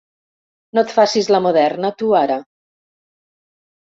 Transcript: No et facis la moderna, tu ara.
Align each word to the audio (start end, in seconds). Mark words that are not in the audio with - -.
No 0.77 0.83
et 0.85 0.93
facis 0.95 1.29
la 1.35 1.41
moderna, 1.47 1.93
tu 2.01 2.11
ara. 2.23 2.39